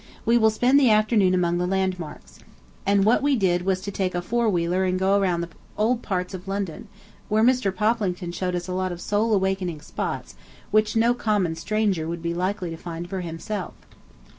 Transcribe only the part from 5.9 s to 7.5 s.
parts of London, where